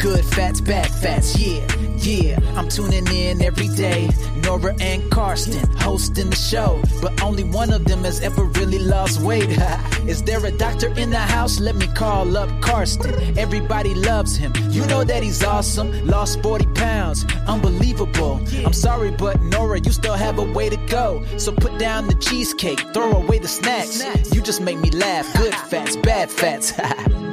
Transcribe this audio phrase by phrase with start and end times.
[0.00, 2.38] Good fats, bad fats, yeah, yeah.
[2.56, 4.08] I'm tuning in every day.
[4.44, 9.20] Nora and Karsten hosting the show, but only one of them has ever really lost
[9.20, 9.50] weight.
[10.06, 11.58] Is there a doctor in the house?
[11.58, 13.36] Let me call up Karsten.
[13.36, 14.52] Everybody loves him.
[14.70, 16.06] You know that he's awesome.
[16.06, 18.40] Lost 40 pounds, unbelievable.
[18.64, 21.24] I'm sorry, but Nora, you still have a way to go.
[21.38, 24.04] So put down the cheesecake, throw away the snacks.
[24.32, 25.26] You just make me laugh.
[25.36, 26.72] Good fats, bad fats.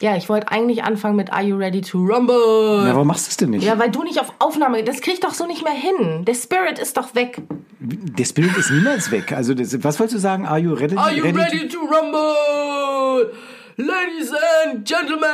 [0.00, 2.84] Ja, ich wollte eigentlich anfangen mit Are You Ready to Rumble?
[2.86, 3.64] Ja, warum machst du es denn nicht?
[3.64, 6.24] Ja, weil du nicht auf Aufnahme, das krieg ich doch so nicht mehr hin.
[6.24, 7.42] Der Spirit ist doch weg.
[7.80, 9.32] Der Spirit ist niemals weg.
[9.32, 10.46] Also, das, was wolltest du sagen?
[10.46, 10.96] Are you ready?
[10.96, 13.32] Are you ready, to rumble?
[13.76, 14.32] Ladies
[14.64, 15.32] and Gentlemen!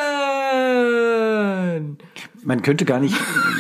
[2.43, 3.15] Man könnte gar nicht,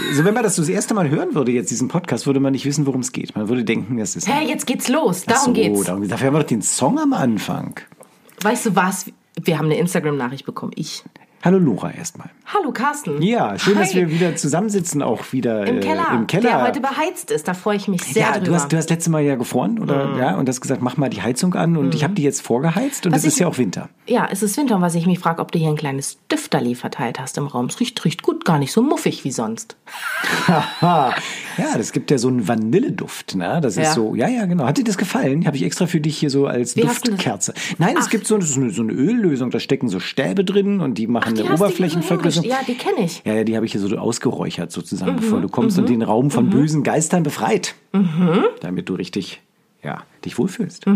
[0.09, 2.53] also wenn man das so das erste Mal hören würde, jetzt diesen Podcast, würde man
[2.53, 3.37] nicht wissen, worum es geht.
[3.37, 4.27] Man würde denken, das ist.
[4.27, 5.25] Hä, jetzt geht's los.
[5.25, 5.85] Darum so, geht's.
[5.85, 7.81] Darum, dafür haben wir doch den Song am Anfang.
[8.43, 9.07] Weißt du was?
[9.41, 10.73] Wir haben eine Instagram-Nachricht bekommen.
[10.77, 11.03] Ich.
[11.43, 12.31] Hallo Lora erstmal.
[12.47, 13.21] Hallo Carsten.
[13.21, 13.97] Ja, schön, dass Hi.
[13.97, 16.43] wir wieder zusammensitzen, auch wieder Im äh, Keller, im Keller.
[16.49, 17.47] der heute beheizt ist.
[17.47, 18.47] Da freue ich mich sehr ja, drüber.
[18.47, 20.17] du hast, du hast letztes Mal ja gefroren, oder?
[20.17, 23.05] Ja, und hast gesagt, mach mal die Heizung an und ich habe die jetzt vorgeheizt
[23.05, 23.91] und Was es ist ich- ja auch Winter.
[24.07, 26.75] ja, es ist Winter und was ich mich frage, ob du hier ein kleines Düfterli
[26.75, 27.67] verteilt hast im Raum.
[27.67, 29.77] Es riecht, riecht gut, gar nicht so muffig wie sonst.
[31.59, 33.61] Ja, das gibt ja so einen Vanilleduft, ne?
[33.63, 33.93] Das ist Ja.
[33.93, 34.65] so, ja, ja, genau.
[34.67, 35.47] Hat dir das gefallen?
[35.47, 37.55] Habe ich extra für dich hier so als Wie Duftkerze.
[37.79, 38.11] Nein, es Ach.
[38.11, 41.43] gibt so, eine, so eine Öllösung, da stecken so Stäbe drin und die machen die
[41.43, 42.49] eine Oberflächenvergrößerung.
[42.49, 43.23] ja, die kenn ich.
[43.25, 46.03] Ja, ja, die habe ich hier so ausgeräuchert sozusagen, Mhm, bevor du kommst und den
[46.03, 47.75] Raum von bösen Geistern befreit.
[47.93, 48.45] Mhm.
[48.61, 49.41] Damit du richtig,
[49.85, 50.87] ja, dich wohlfühlst.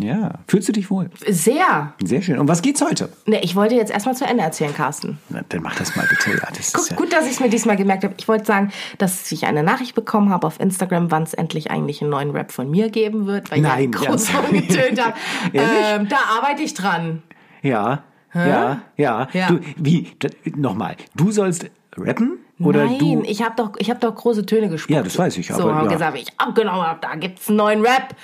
[0.00, 1.10] Ja, fühlst du dich wohl?
[1.26, 1.92] Sehr.
[2.02, 2.38] Sehr schön.
[2.38, 3.10] Und was geht's heute?
[3.26, 5.18] Ne, ich wollte jetzt erstmal zu Ende erzählen, Carsten.
[5.28, 6.30] Na, dann mach das mal bitte.
[6.30, 8.14] Ja, das Guck, ja, gut, dass ich es mir diesmal gemerkt habe.
[8.18, 12.00] Ich wollte sagen, dass ich eine Nachricht bekommen habe auf Instagram, wann es endlich eigentlich
[12.00, 15.14] einen neuen Rap von mir geben wird, weil Nein, ich groß rumgetönt habe.
[15.52, 17.22] Ähm, da arbeite ich dran.
[17.62, 19.28] ja, ja, ja.
[19.32, 19.48] Ja.
[19.48, 20.12] Du, wie,
[20.54, 22.38] nochmal, du sollst rappen?
[22.62, 24.96] Oder Nein, du, ich habe doch, ich hab doch große Töne gesprochen.
[24.96, 25.92] Ja, das weiß ich, So, aber habe ja.
[25.92, 28.14] gesagt, ich abgenommen habe, da gibt's einen neuen Rap.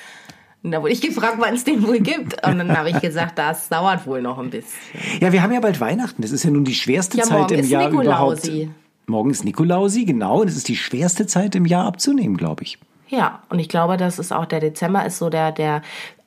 [0.63, 2.35] Und da wurde ich gefragt, wann es den wohl gibt.
[2.47, 4.79] Und dann habe ich gesagt, das dauert wohl noch ein bisschen.
[5.21, 6.21] Ja, wir haben ja bald Weihnachten.
[6.23, 8.63] Das ist ja nun die schwerste Ja, Zeit im ist Jahr Nikolausi.
[8.63, 8.77] überhaupt.
[9.09, 10.45] Morgen ist Nikolausi, genau.
[10.45, 12.79] Das ist die schwerste Zeit im Jahr abzunehmen, glaube ich.
[13.09, 15.81] Ja, und ich glaube, das ist auch der Dezember ist so der, der,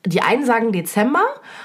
[0.06, 1.22] die einen sagen Dezember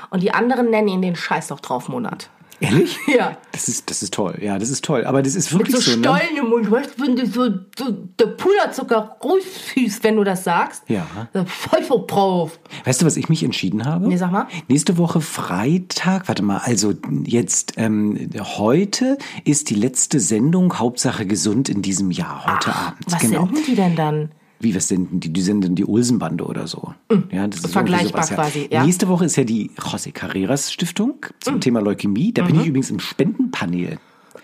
[0.10, 2.30] und die anderen nennen ihn den Scheiß doch drauf Monat.
[2.60, 2.98] Ehrlich?
[3.08, 3.38] Ja.
[3.52, 4.38] Das ist, das ist toll.
[4.42, 5.06] Ja, das ist toll.
[5.06, 5.98] Aber das ist Mit wirklich so so.
[5.98, 6.04] ne?
[6.04, 7.46] Stollen im Mund, weißt du, wenn du so,
[7.78, 10.84] so der Puderzucker rausfüßt, wenn du das sagst.
[10.90, 11.08] Ja.
[11.46, 12.60] Pfeife drauf.
[12.84, 14.08] Weißt du, was ich mich entschieden habe?
[14.08, 14.48] Nee, sag mal.
[14.68, 16.94] Nächste Woche Freitag, warte mal, also
[17.26, 23.00] jetzt ähm, heute ist die letzte Sendung Hauptsache gesund in diesem Jahr, heute Abend.
[23.08, 23.46] Was genau.
[23.46, 24.30] senden die denn dann?
[24.60, 25.32] Wie, was senden die?
[25.34, 26.94] Die senden die Olsenbande oder so.
[27.32, 27.72] Ja, das ist Mm.
[27.72, 28.84] Vergleichbar irgendwie quasi, ja.
[28.86, 31.34] Nächste Woche ist ja die José Carreras Stiftung Mm.
[31.42, 32.32] zum Thema Leukämie.
[32.34, 32.48] Da Mhm.
[32.48, 33.98] bin ich übrigens im Spendenpanel.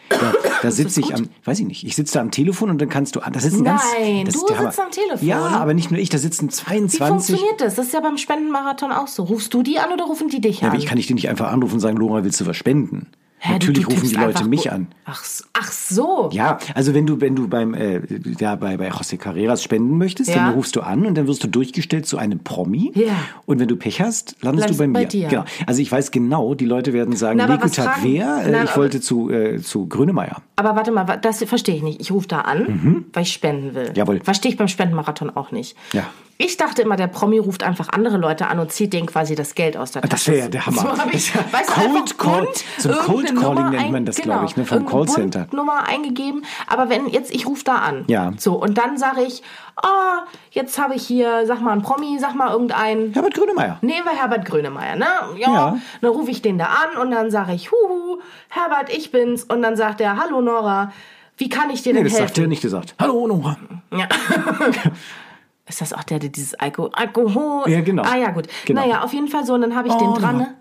[0.10, 0.34] Da,
[0.64, 3.16] da sitze ich am, weiß ich nicht, ich sitze da am Telefon und dann kannst
[3.16, 4.74] du, das ist ein ganz, Nein, das du sitzt Hammer.
[4.78, 5.26] am Telefon?
[5.26, 7.00] Ja, aber nicht nur ich, da sitzen Wie 22.
[7.08, 7.76] funktioniert das?
[7.76, 9.24] Das ist ja beim Spendenmarathon auch so.
[9.24, 10.72] Rufst du die an oder rufen die dich Ja, an?
[10.74, 13.08] aber ich kann dich nicht einfach anrufen und sagen, Lora, willst du was spenden?
[13.38, 14.88] Hä, Natürlich du- du rufen die Leute mich an.
[15.06, 16.30] Ach, so- ach so.
[16.34, 18.02] Ja, also wenn du, wenn du beim, äh,
[18.40, 20.38] ja, bei, bei José Carreras spenden möchtest, Ja.
[20.38, 22.92] dann rufst du an und dann wirst du durchgestellt zu einem Promi.
[22.96, 23.14] Ja.
[23.46, 24.94] Und wenn du Pech hast, landest, Landest du bei mir.
[24.94, 25.28] bei dir.
[25.28, 25.44] Genau.
[25.68, 28.44] Also ich weiß genau, die Leute werden sagen, Na, was Lekutat fragen- wer?
[28.46, 30.42] Äh, Nein, ich wollte zu, äh, zu Grönemeyer.
[30.56, 32.02] Aber warte mal, das verstehe ich nicht.
[32.02, 33.90] Ich rufe da an, weil ich spenden will.
[33.90, 33.96] Mhm.
[33.96, 34.20] Jawohl.
[34.24, 35.76] Verstehe ich beim Spendenmarathon auch nicht.
[35.94, 36.04] Ja.
[36.38, 39.54] Ich dachte immer, der Promi ruft einfach andere Leute an und zieht denen quasi das
[39.54, 40.12] Geld aus der Tasche.
[40.12, 40.96] Das wäre ja der Hammer.
[40.96, 44.40] So ich, weißt Cold Call- bunt so ein Cold Calling Nummer nennt man das, genau,
[44.40, 45.48] glaub ich, ne, vom irgendeine Callcenter.
[45.51, 46.44] Bunt Nummer eingegeben.
[46.67, 48.06] Aber wenn jetzt, ich rufe da an.
[48.07, 48.31] Ja.
[48.38, 49.44] So, und dann sage ich,
[49.75, 53.13] ah, jetzt habe ich hier, sag mal, einen Promi, sag mal irgendeinen.
[53.13, 53.78] Herbert Grönemeyer.
[53.81, 55.06] Nehmen wir Herbert Grönemeyer, ne?
[55.38, 55.53] Ja.
[55.53, 55.78] Ja.
[56.01, 58.19] Dann rufe ich den da an und dann sage ich, huhu,
[58.50, 59.44] Herbert, ich bin's.
[59.44, 60.91] Und dann sagt er, hallo Nora,
[61.38, 62.28] wie kann ich dir Nee, denn das helfen?
[62.28, 62.95] sagt er nicht gesagt.
[63.00, 63.57] Hallo, Nora.
[63.91, 64.07] Ja.
[65.68, 67.69] Ist das auch der, der dieses Alko Alkohol?
[67.69, 68.03] Ja, genau.
[68.03, 68.47] Ah ja, gut.
[68.66, 68.81] Genau.
[68.81, 69.53] Naja, auf jeden Fall so.
[69.53, 70.38] Und dann habe ich Oh, den dran.
[70.38, 70.56] Ne?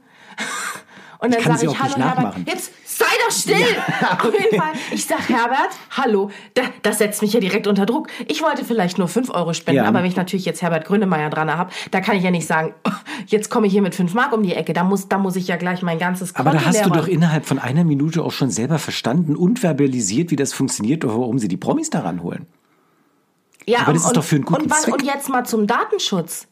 [1.22, 3.56] Und dann sage ich, hallo Herbert, jetzt sei doch still!
[4.22, 8.08] Auf jeden Fall, ich sag Herbert, hallo, da, das setzt mich ja direkt unter Druck.
[8.26, 9.88] Ich wollte vielleicht nur 5 Euro spenden, Ja.
[9.88, 12.74] aber wenn ich natürlich jetzt Herbert Grönemeyer dran habe, da kann ich ja nicht sagen,
[12.88, 12.90] oh,
[13.26, 14.72] jetzt komme ich hier mit 5 Mark um die Ecke.
[14.72, 17.06] Da muss, da muss ich ja gleich mein ganzes Aber da Konto hast du doch
[17.06, 21.38] innerhalb von einer Minute auch schon selber verstanden und verbalisiert, wie das funktioniert und warum
[21.38, 22.46] sie die Promis daran holen.
[23.66, 24.94] Ja, Aber das ist und, doch für einen guten und, was- Zweck.
[24.94, 26.46] und jetzt mal zum Datenschutz.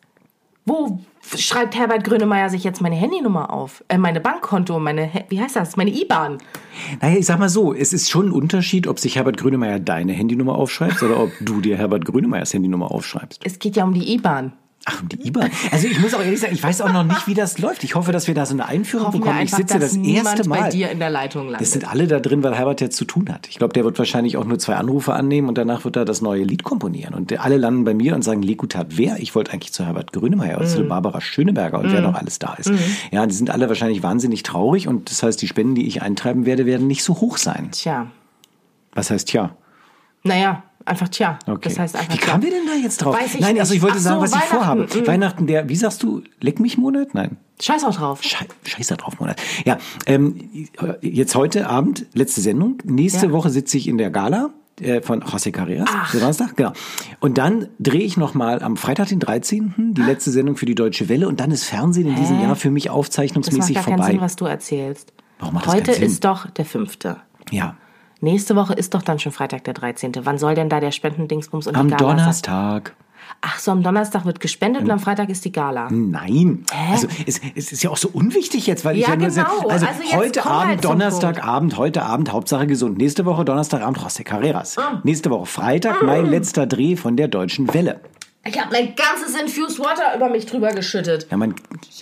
[0.69, 1.01] Wo
[1.35, 3.83] schreibt Herbert Grönemeyer sich jetzt meine Handynummer auf?
[3.89, 5.79] Äh, meine Bankkonto, meine, wie heißt das?
[5.79, 6.37] Meine IBAN.
[7.01, 10.13] Naja, ich sag mal so, es ist schon ein Unterschied, ob sich Herbert Grönemeyer deine
[10.13, 13.41] Handynummer aufschreibt oder ob du dir Herbert Grönemeyers Handynummer aufschreibst.
[13.45, 14.53] Es geht ja um die IBAN.
[14.91, 15.41] Ach, um die IBA.
[15.71, 17.85] Also ich muss auch ehrlich sagen, ich weiß auch noch nicht, wie das läuft.
[17.85, 19.41] Ich hoffe, dass wir da so eine Einführung Hoffen bekommen.
[19.43, 20.61] Ich sitze das erste Mal.
[20.63, 21.61] bei dir in der Leitung landet.
[21.61, 23.49] Das sind alle da drin, weil Herbert jetzt zu tun hat.
[23.49, 26.23] Ich glaube, der wird wahrscheinlich auch nur zwei Anrufe annehmen und danach wird er das
[26.23, 27.13] neue Lied komponieren.
[27.15, 29.19] Und alle landen bei mir und sagen, Lekutat, wer?
[29.21, 30.71] Ich wollte eigentlich zu Herbert Grönemeyer oder Mhm.
[30.71, 32.71] zu Barbara Schöneberger und wer noch alles da ist.
[33.11, 36.47] Ja, die sind alle wahrscheinlich wahnsinnig traurig und das heißt, die Spenden, die ich eintreiben
[36.47, 37.69] werde, werden nicht so hoch sein.
[37.73, 38.07] Tja,
[38.95, 39.55] Was heißt tja?
[40.25, 41.39] Naja, einfach tja.
[41.47, 41.61] Okay.
[41.69, 43.15] Das heißt einfach wie kamen wir denn da jetzt drauf?
[43.15, 43.61] Weiß ich Nein, nicht.
[43.61, 44.81] also ich wollte Ach sagen, so, was ich vorhabe.
[44.83, 45.07] Weihnachten, mm.
[45.07, 47.15] Weihnachten, der, wie sagst du, Leck mich Monat?
[47.15, 47.37] Nein.
[47.61, 48.23] Scheiß auch drauf.
[48.23, 49.41] Schei Scheiß da drauf, Monat.
[49.65, 50.49] Ja, ähm,
[51.01, 52.79] jetzt heute Abend, letzte Sendung.
[52.85, 53.33] Nächste Ja.
[53.33, 54.51] Woche sitze ich in der Gala
[54.81, 55.91] äh, von José Carreras.
[56.13, 56.73] Donnerstag, genau.
[57.19, 61.09] Und dann drehe ich nochmal am Freitag, den 13., die letzte Sendung für die Deutsche
[61.09, 61.27] Welle.
[61.27, 62.45] Und dann ist Fernsehen in diesem Hä?
[62.45, 64.13] Jahr für mich Das macht aufzeichnungsmäßig gar keinen vorbei.
[64.13, 65.13] Sinn, was du erzählst.
[65.41, 66.05] Warum macht das Heute keinen Sinn?
[66.05, 67.17] ist doch der fünfte.
[67.51, 67.75] ja,
[68.21, 70.13] Nächste Woche ist doch dann schon Freitag der 13.
[70.23, 72.17] Wann soll denn da der Spendendingsbums und am die Gala sein?
[72.19, 72.97] Donnerstag.
[73.41, 75.89] Ach so, am Donnerstag wird gespendet und am Freitag ist die Gala.
[75.91, 76.65] Nein.
[76.91, 79.69] Also es, es ist ja auch so unwichtig jetzt, weil ich Ja, ja nur genau.
[79.69, 82.99] also, Also heute Abend, halt Donnerstagabend, heute Abend Hauptsache gesund.
[82.99, 84.77] Nächste Woche Donnerstagabend José Carreras.
[84.79, 85.01] Ah.
[85.05, 88.01] Nächste Woche Freitag mein letzter Dreh von der Deutschen Welle.
[88.49, 91.27] Ich habe mein ganzes Infused Water über mich drüber geschüttet.
[91.31, 91.55] Ja, man,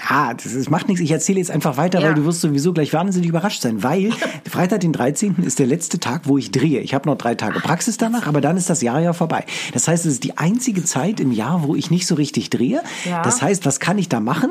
[0.09, 1.03] ja, das, das macht nichts.
[1.03, 2.09] Ich erzähle jetzt einfach weiter, Ja.
[2.09, 4.13] weil du wirst sowieso gleich wahnsinnig überrascht sein, weil
[4.51, 5.37] Freitag, den 13.
[5.45, 6.81] ist der letzte Tag, wo ich drehe.
[6.81, 9.45] Ich habe noch drei Tage Praxis danach, aber dann ist das Jahr ja vorbei.
[9.73, 12.83] Das heißt, es ist die einzige Zeit im Jahr, wo ich nicht so richtig drehe.
[13.05, 13.23] Ja.
[13.23, 14.51] Das heißt, was kann ich da machen?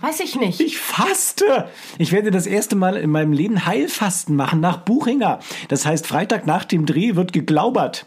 [0.00, 0.60] Weiß ich nicht.
[0.60, 1.68] Ich faste.
[1.98, 5.40] Ich werde das erste Mal in meinem Leben Heilfasten machen nach Buchinger.
[5.68, 8.06] Das heißt, Freitag nach dem Dreh wird geglaubert.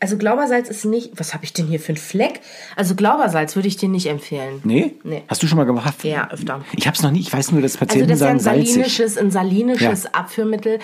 [0.00, 1.12] Also Glaubersalz ist nicht.
[1.16, 2.40] Was habe ich denn hier für einen Fleck?
[2.76, 4.60] Also Glaubersalz würde ich dir nicht empfehlen.
[4.64, 4.94] Nee?
[5.02, 5.22] Nee.
[5.28, 6.04] Hast du schon mal gemacht?
[6.04, 6.62] Ja, öfter.
[6.76, 7.20] Ich habe es noch nie.
[7.20, 8.68] Ich weiß nur, dass Also Patienten das ist sagen salzig.
[8.74, 10.10] salinisches, ein salinisches Ja.
[10.12, 10.78] Abführmittel.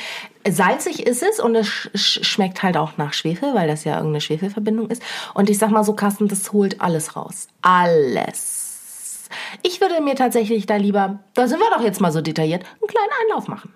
[0.49, 4.21] Salzig ist es und es sch schmeckt halt auch nach Schwefel, weil das ja irgendeine
[4.23, 5.03] Schwefelverbindung ist.
[5.35, 7.49] Und ich sag mal so, Carsten, das holt alles raus.
[7.63, 9.29] Alles.
[9.63, 12.89] Ich würde mir tatsächlich da lieber, da sind wir doch jetzt mal so detailliert, einen
[12.89, 13.73] kleinen Einlauf machen.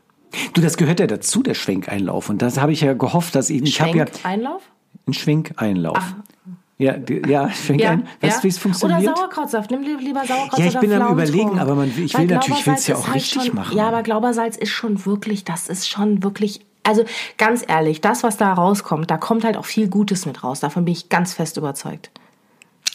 [0.52, 2.28] Du, das gehört ja dazu, der Schwenkeinlauf.
[2.28, 3.62] Und das habe ich ja gehofft, dass ich.
[3.62, 4.62] Ich habe ja Einlauf?
[5.06, 6.15] Einen Schwenkeinlauf.
[6.77, 8.06] Ja, die- ja, Schwenkein.
[8.21, 9.03] weißt du, wie es funktioniert?
[9.03, 9.71] Oder Sauerkrautsaft.
[9.71, 11.12] Nimm li- lieber Sauerkraut Ja, ich bin am.
[11.12, 13.77] Überlegen, aber man- ich will natürlich- ich will's ja auch halt richtig schon, machen.
[13.77, 17.05] Ja, aber Glaubersalz ist schon wirklich, das ist schon wirklich, also
[17.39, 20.61] ganz ehrlich, das, was da rauskommt, da kommt halt auch viel Gutes mit raus.
[20.61, 22.11] Davon bin ich ganz fest überzeugt.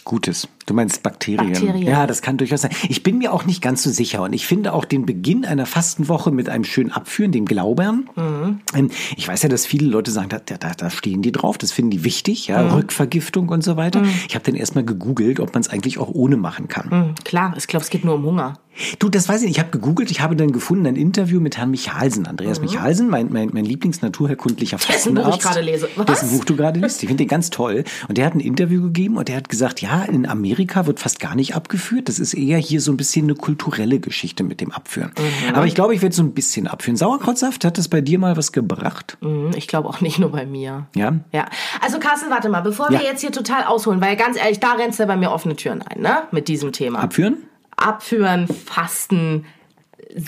[0.04, 0.48] Gutes.
[0.66, 1.52] Du meinst Bakterien.
[1.52, 1.86] Bakterien.
[1.86, 2.70] Ja, das kann durchaus sein.
[2.88, 4.22] Ich bin mir auch nicht ganz so sicher.
[4.22, 8.08] Und ich finde auch den Beginn einer Fastenwoche mit einem schönen Abführen, dem Glaubern.
[8.16, 8.60] Mhm.
[8.74, 11.58] Ähm, Ich weiß ja, dass viele Leute sagen, da, da, da stehen die drauf.
[11.58, 12.46] Das finden die wichtig.
[12.48, 12.70] Ja, Mhm.
[12.72, 14.02] Rückvergiftung und so weiter.
[14.28, 16.90] Ich habe dann erstmal gegoogelt, ob man es eigentlich auch ohne machen kann.
[16.90, 18.54] Hm, klar, ich glaube, es geht nur um Hunger.
[18.98, 19.56] Du, das weiß ich nicht.
[19.56, 22.26] Ich habe gegoogelt, ich habe dann gefunden ein Interview mit Herrn Michalsen.
[22.26, 24.92] Andreas Michalsen, mein, mein, mein Lieblingsnaturherkundlicher Mhm.
[24.92, 25.54] Dessen Buch ich Fastenarzt.
[25.56, 25.88] gerade lese.
[25.96, 26.06] Was?
[26.06, 27.02] Dessen Buch du gerade liest.
[27.02, 27.84] Ich finde den ganz toll.
[28.08, 31.20] Und der hat ein Interview gegeben und der hat gesagt, ja, in Amerika wird fast
[31.20, 32.08] gar nicht abgeführt.
[32.08, 35.10] Das ist eher hier so ein bisschen eine kulturelle Geschichte mit dem Abführen.
[35.18, 35.54] Mhm.
[35.54, 36.96] Aber ich glaube, ich werde so ein bisschen abführen.
[36.96, 39.16] Sauerkrautsaft, hat das bei dir mal was gebracht?
[39.20, 40.86] Hm, Ich glaube auch nicht nur bei mir.
[40.94, 41.16] Ja?
[41.32, 41.46] Ja,
[41.80, 43.00] also Carsten, warte mal, bevor Ja.
[43.00, 45.82] wir jetzt hier total ausholen, weil ganz ehrlich, da rennst du bei mir offene Türen
[45.82, 46.22] ein, ne?
[46.32, 47.00] Mit diesem Thema.
[47.00, 47.36] Abführen?
[47.80, 49.44] Abführen, Fasten.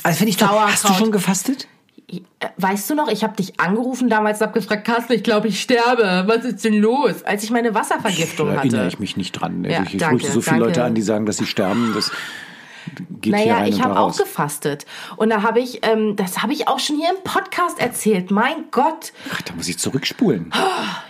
[0.02, 0.48] Also finde ich toll.
[0.50, 1.66] Hast du schon gefastet?
[2.10, 2.20] Äh,
[2.56, 5.60] Weißt du noch, ich habe dich angerufen damals und hab gefragt, Carsten, ich glaube, ich
[5.60, 6.24] sterbe.
[6.26, 7.22] Was ist denn los?
[7.24, 8.68] Als ich meine Wasservergiftung Da hatte.
[8.68, 9.64] erinnere ich mich nicht dran.
[9.64, 10.68] Ja, Also ich ich danke, rufe so viele danke.
[10.68, 11.92] Leute an, die sagen, dass sie sterben.
[11.94, 12.10] Das
[13.20, 14.86] geht hier Naja, rein ich habe auch gefastet.
[15.16, 18.30] Und da habe ich, ähm, das habe ich auch schon hier im Podcast erzählt.
[18.30, 19.12] Mein Gott.
[19.32, 20.52] Ach, da muss ich zurückspulen.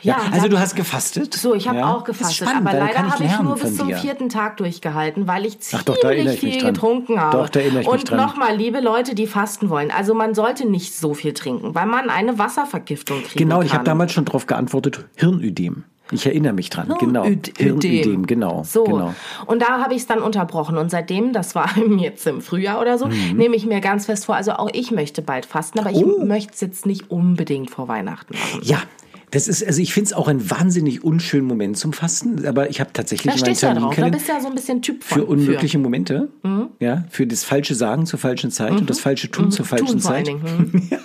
[0.03, 1.33] Ja, also da- du hast gefastet?
[1.35, 1.95] So, ich habe ja?
[1.95, 3.99] auch gefastet, spannend, aber leider habe ich nur bis zum dir.
[3.99, 6.73] vierten Tag durchgehalten, weil ich Ach doch, ziemlich ich viel dran.
[6.75, 7.37] getrunken habe.
[7.37, 10.97] Doch, da erinnere ich Und nochmal, liebe Leute, die fasten wollen, also man sollte nicht
[10.97, 15.05] so viel trinken, weil man eine Wasservergiftung kriegen Genau, ich habe damals schon darauf geantwortet,
[15.15, 15.85] Hirnödem.
[16.13, 17.25] Ich erinnere mich dran, genau.
[17.25, 18.63] Öd- Hirnödem, genau.
[18.65, 18.85] So.
[18.85, 19.15] genau.
[19.47, 20.77] Und da habe ich es dann unterbrochen.
[20.79, 23.37] Und seitdem, das war jetzt im Frühjahr oder so, Mhm.
[23.37, 26.25] nehme ich mir ganz fest vor, also auch ich möchte bald fasten, aber ich Oh.
[26.25, 28.61] möchte es jetzt nicht unbedingt vor Weihnachten machen.
[28.63, 28.79] Ja,
[29.31, 32.81] das ist, also ich finde es auch ein wahnsinnig unschönen Moment zum Fasten, aber ich
[32.81, 33.75] habe tatsächlich Da in meinem stehst du ja.
[34.05, 35.19] Da bist ja so ein bisschen Typ von.
[35.21, 36.67] für unmögliche Momente, Mhm.
[36.81, 40.01] ja, für das falsche Sagen zur falschen Zeit und das falsche Tun zur falschen Tun
[40.01, 40.35] vor allen Zeit.
[40.35, 40.73] Dingen.
[40.93, 40.99] Hm.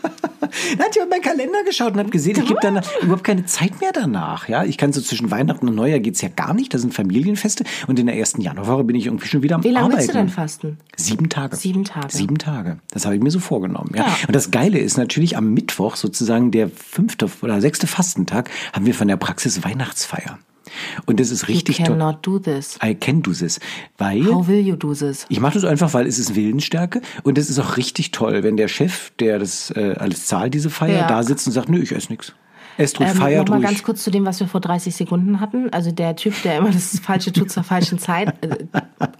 [0.77, 3.79] Da hat jemand meinen Kalender geschaut und hat gesehen, ich gebe dann überhaupt keine Zeit
[3.81, 4.47] mehr danach.
[4.47, 6.73] Ja, ich kann so zwischen Weihnachten und Neujahr geht's ja gar nicht.
[6.73, 9.69] Da sind Familienfeste und in der ersten Januarwoche bin ich irgendwie schon wieder am Wie
[9.69, 9.99] lange Arbeiten.
[9.99, 10.77] willst du denn fasten?
[10.95, 11.55] Sieben Tage.
[11.55, 12.15] Sieben Tage.
[12.15, 12.79] Sieben Tage.
[12.91, 13.91] Das habe ich mir so vorgenommen.
[13.95, 14.07] Ja.
[14.07, 14.15] Ja.
[14.27, 18.93] Und das Geile ist natürlich am Mittwoch sozusagen der fünfte oder sechste Fastentag haben wir
[18.93, 20.39] von der Praxis Weihnachtsfeier.
[21.05, 21.85] Und das ist richtig toll.
[21.97, 22.77] cannot do this.
[22.83, 23.59] I can do this.
[23.97, 25.25] Weil How will you do this?
[25.29, 28.57] ich mache das einfach, weil es ist Willensstärke und es ist auch richtig toll, wenn
[28.57, 31.07] der Chef, der das äh, alles zahlt, diese Feier, Ja.
[31.07, 32.33] da sitzt und sagt, nö, ich esse nichts.
[32.77, 33.69] Esst ruhig, feiert Nochmal ruhig.
[33.69, 35.71] ganz kurz zu dem, was wir vor 30 Sekunden hatten.
[35.73, 38.35] Also der Typ, der immer das Falsche tut zur falschen Zeit.
[38.43, 38.65] Äh,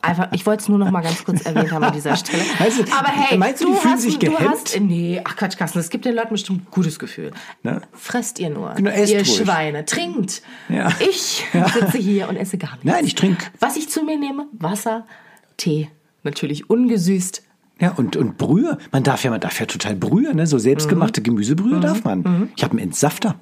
[0.02, 2.42] Einfach, ich wollte es nur noch mal ganz kurz erwähnt haben an dieser Stelle.
[2.60, 4.50] Du, Aber hey, meinst du, die fühlen hast, sich du gehemmt?
[4.50, 7.32] hast, nee, ach Quatsch, Carsten, das gibt den Leuten bestimmt ein gutes Gefühl.
[7.64, 7.82] Ne?
[7.94, 9.36] Fresst ihr nur, Genau, ihr ruhig.
[9.36, 10.42] Schweine, trinkt.
[10.70, 10.92] Ja.
[11.00, 12.86] Ich sitze hier und esse gar nichts.
[12.86, 13.46] Nein, ich trinke.
[13.60, 15.06] Was ich zu mir nehme, Wasser,
[15.58, 15.90] Tee,
[16.24, 17.44] natürlich ungesüßt.
[17.80, 18.78] Ja, und, und Brühe.
[18.92, 20.48] Man darf ja, man darf ja total Brühe, ne?
[20.48, 22.50] So selbstgemachte Gemüsebrühe darf man.
[22.56, 23.36] Ich habe einen Entsafter.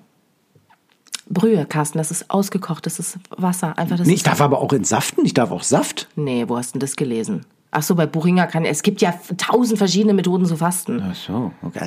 [1.27, 3.77] Brühe, Carsten, das ist ausgekocht, das ist Wasser.
[3.77, 6.08] Einfach das Nee, ich darf aber auch entsaften, ich darf auch Saft.
[6.15, 7.46] Nee, wo hast du denn das gelesen?
[7.72, 11.03] Ach so, bei Buchinger kann es gibt ja tausend verschiedene Methoden zu fasten.
[11.12, 11.79] Ach so, okay.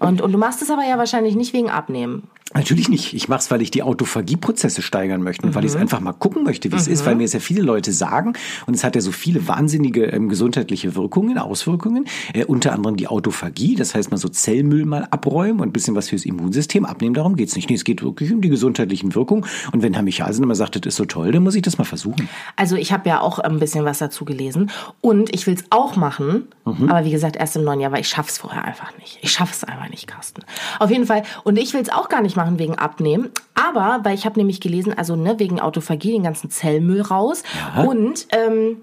[0.00, 2.28] Und, und du machst es aber ja wahrscheinlich nicht wegen Abnehmen.
[2.56, 3.14] Natürlich nicht.
[3.14, 6.12] Ich mache es, weil ich die Autophagieprozesse steigern möchte und weil ich es einfach mal
[6.12, 8.34] gucken möchte, wie es ist, weil mir es ja viele Leute sagen
[8.66, 13.08] und es hat ja so viele wahnsinnige ähm, gesundheitliche Wirkungen, Auswirkungen, äh, unter anderem die
[13.08, 17.14] Autophagie, das heißt mal so Zellmüll mal abräumen und ein bisschen was fürs Immunsystem abnehmen,
[17.14, 17.68] darum geht's nicht.
[17.70, 20.82] Nee, es geht wirklich um die gesundheitlichen Wirkungen und wenn Herr Michalsen immer sagt, das
[20.86, 22.28] ist so toll, dann muss ich das mal versuchen.
[22.54, 24.70] Also ich habe ja auch ein bisschen was dazu gelesen
[25.00, 28.08] und ich will es auch machen, aber wie gesagt erst im neuen Jahr, weil ich
[28.08, 29.18] schaff's vorher einfach nicht.
[29.22, 30.42] Ich schaffe es einfach nicht, Carsten.
[30.78, 34.14] Auf jeden Fall und ich will es auch gar nicht machen wegen Abnehmen, aber weil
[34.14, 37.42] ich habe nämlich gelesen, also ne wegen Autophagie den ganzen Zellmüll raus.
[37.86, 38.82] Und ähm,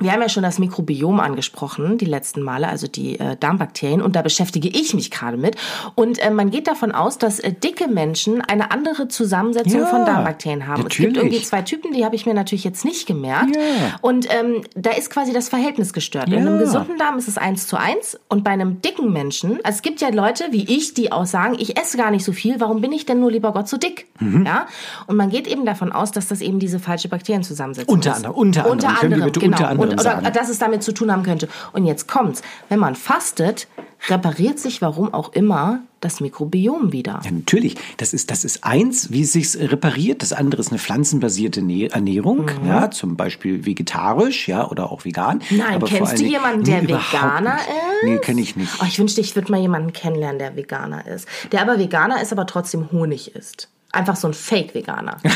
[0.00, 4.16] wir haben ja schon das Mikrobiom angesprochen, die letzten Male, also die äh, Darmbakterien, und
[4.16, 5.56] da beschäftige ich mich gerade mit.
[5.94, 10.04] Und äh, man geht davon aus, dass äh, dicke Menschen eine andere Zusammensetzung Ja, von
[10.06, 10.82] Darmbakterien haben.
[10.86, 11.32] Es gibt natürlich.
[11.32, 13.54] irgendwie zwei Typen, die habe ich mir natürlich jetzt nicht gemerkt.
[13.56, 13.62] Ja.
[14.00, 16.26] Und ähm, da ist quasi das Verhältnis gestört.
[16.28, 16.38] In Ja.
[16.40, 19.82] einem gesunden Darm ist es eins zu eins und bei einem dicken Menschen, also es
[19.82, 22.80] gibt ja Leute wie ich, die auch sagen, ich esse gar nicht so viel, warum
[22.80, 24.06] bin ich denn nur lieber Gott so dick?
[24.18, 24.46] Mhm.
[24.46, 24.66] Ja?
[25.06, 28.16] Und man geht eben davon aus, dass das eben diese falsche Bakterienzusammensetzung Unter ist.
[28.16, 28.66] anderem, unter
[29.02, 29.24] anderem.
[29.24, 29.56] Bitte genau.
[29.56, 30.32] unter anderem oder, sagen.
[30.32, 31.48] dass es damit zu tun haben könnte.
[31.72, 32.42] Und jetzt kommt's.
[32.68, 33.68] Wenn man fastet,
[34.08, 37.20] repariert sich warum auch immer das Mikrobiom wieder.
[37.24, 37.76] Ja, natürlich.
[37.98, 40.22] Das ist, das ist eins, wie es sich repariert.
[40.22, 45.42] Das andere ist eine pflanzenbasierte Nä- Ernährung, ja, zum Beispiel vegetarisch, ja, oder auch vegan.
[45.50, 45.58] Mhm.
[45.58, 48.04] Nein, Aber kennst du jemanden, der Veganer ist?
[48.04, 48.70] Nee, kenne ich nicht.
[48.80, 51.28] Oh, ich wünschte, ich würde mal jemanden kennenlernen, der Veganer ist.
[51.52, 53.68] Der aber Veganer ist, aber trotzdem Honig isst.
[53.92, 55.16] Einfach so ein Fake-Veganer.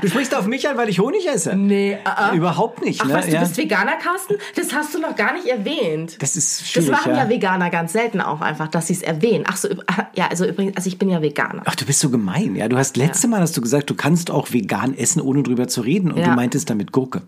[0.00, 1.56] Du sprichst auf mich an, weil ich Honig esse.
[1.56, 2.34] Nee, ah, ah.
[2.34, 3.00] Überhaupt nicht.
[3.02, 3.14] Ach ne?
[3.14, 3.40] was, du ja.
[3.40, 4.34] bist Veganer, Carsten?
[4.54, 6.20] Das hast du noch gar nicht erwähnt.
[6.22, 7.24] Das ist Das schwierig, machen ja.
[7.24, 7.28] ja.
[7.28, 9.44] Veganer ganz selten auch einfach, dass sie es erwähnen.
[9.48, 9.82] Ach so, üb-
[10.14, 11.62] ja, also übrigens, also ich bin ja Veganer.
[11.64, 12.54] Ach, du bist so gemein.
[12.56, 15.66] Ja, du hast letzte Mal hast du gesagt, du kannst auch vegan essen, ohne drüber
[15.68, 16.12] zu reden.
[16.12, 16.26] Und Ja.
[16.28, 17.22] du meintest damit Gurke.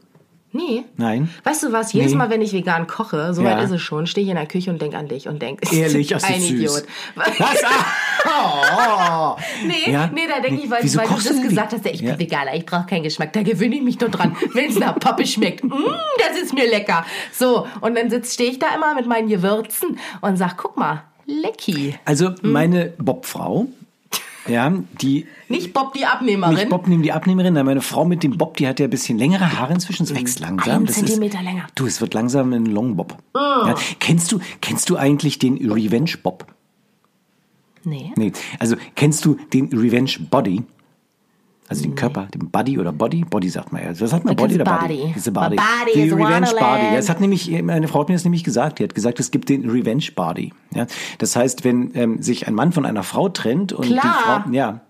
[0.53, 0.85] Nee.
[0.97, 1.31] Nein.
[1.45, 1.93] Weißt du was?
[1.93, 2.19] Jedes Nee.
[2.19, 3.51] Mal, wenn ich vegan koche, so Ja.
[3.57, 5.63] weit ist es schon, stehe ich in der Küche und denke an dich und denke,
[5.77, 6.51] Ehrlich, so ein süß.
[6.51, 6.83] Idiot.
[7.15, 7.29] Was?
[7.65, 7.85] Ah!
[8.33, 9.37] Oh.
[9.67, 10.09] Nee, Ja?
[10.13, 12.11] nee, da denke ich, weil, du das denn gesagt hast, ja, ich Ja.
[12.11, 13.33] bin Veganer, ich brauche keinen Geschmack.
[13.33, 15.65] Da gewöhne ich mich nur dran, wenn es nach Pappe schmeckt.
[15.65, 15.73] Mm,
[16.19, 17.05] das ist mir lecker.
[17.33, 21.95] So, und dann stehe ich da immer mit meinen Gewürzen und sag, guck mal, lecki.
[22.05, 22.53] Also Hm?
[22.53, 23.67] meine Bobfrau,
[24.51, 26.55] ja, die Nicht Bob die Abnehmerin.
[26.55, 28.91] nicht Bob neben die Abnehmerin, nein, meine Frau mit dem Bob, die hat ja ein
[28.91, 30.87] bisschen längere Haare inzwischen, es wächst langsam.
[30.87, 31.67] Das Zentimeter ist, länger.
[31.75, 33.17] Du, es wird langsam ein Long Bob.
[33.35, 36.47] Ja, kennst du, kennst du eigentlich den Revenge Bob?
[37.85, 38.13] Nee.
[38.17, 40.63] Nee, also kennst du den Revenge Body?
[41.71, 41.91] Also Hm.
[41.93, 43.25] den Körper, den Body oder Body?
[43.25, 43.91] Body sagt man ja.
[43.99, 44.35] Was sagt man?
[44.37, 44.97] Body oder body.
[44.99, 45.13] Body?
[45.15, 45.57] Diese Body.
[45.57, 46.47] body Die Revenge.
[46.59, 46.85] Body.
[46.91, 48.81] Ja, Das hat nämlich, meine Frau hat mir das nämlich gesagt.
[48.81, 50.53] Die hat gesagt, es gibt den Revenge Body.
[50.75, 50.87] Ja,
[51.19, 54.03] das heißt, wenn ähm, sich ein Mann von einer Frau trennt und Klar.
[54.03, 54.09] die
[54.49, 54.81] Frau, ja,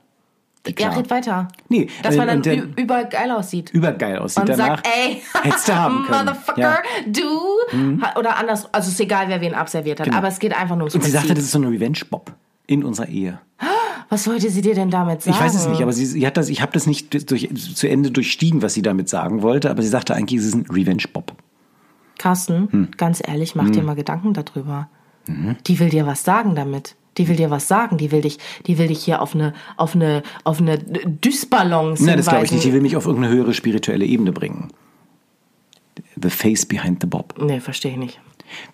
[0.66, 0.96] Ja, klar.
[0.96, 1.48] red weiter.
[1.68, 3.70] Nee, Dass man dann ü- übergeil aussieht.
[3.70, 4.66] übergeil aussieht und danach.
[4.78, 6.24] sagt, ey, hättest du haben können.
[6.26, 6.78] Motherfucker, Ja.
[7.06, 8.00] du.
[8.02, 10.76] Ha- Oder anders, also es ist egal, wer wen abserviert hat, aber es geht einfach
[10.76, 12.32] nur ums Und sie sagte, das ist so eine Revenge Bob
[12.66, 13.38] in unserer Ehe.
[14.10, 15.36] Was wollte sie dir denn damit sagen?
[15.36, 17.88] Ich weiß es nicht, aber sie, sie hat das, ich habe das nicht durch, zu
[17.88, 21.04] Ende durchstiegen, was sie damit sagen wollte, aber sie sagte eigentlich, es ist ein Revenge
[21.12, 21.32] Bob.
[22.18, 22.88] Carsten, Hm.
[22.96, 24.90] ganz ehrlich, mach dir mal Gedanken darüber.
[25.26, 25.56] Mhm.
[25.66, 26.96] Die will dir was sagen damit.
[27.18, 27.96] Die will dir was sagen.
[27.98, 32.16] Die will dich, die will dich hier auf eine, auf eine, auf eine Dysbalance Nein,
[32.18, 32.64] das glaube ich nicht.
[32.64, 34.68] Die will mich auf irgendeine höhere spirituelle Ebene bringen.
[36.20, 37.34] The face behind the Bob.
[37.40, 38.20] Nee, verstehe ich nicht.